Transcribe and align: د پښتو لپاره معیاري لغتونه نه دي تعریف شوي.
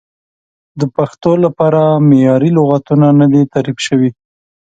د 0.79 0.81
پښتو 0.95 1.31
لپاره 1.43 1.81
معیاري 2.09 2.51
لغتونه 2.57 3.07
نه 3.19 3.25
دي 3.31 3.41
تعریف 3.53 3.77
شوي. 3.87 4.09